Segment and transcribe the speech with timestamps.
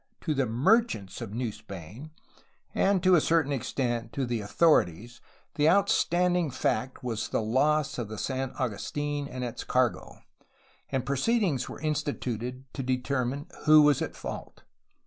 [0.21, 2.09] To the merchants of New Spain
[2.73, 5.21] and, to a certain extent, to the authorities
[5.53, 10.17] the out standing fact was the loss of the San Agustin and its cargo,
[10.89, 14.63] and proceedings were instituted to determine who was at fault.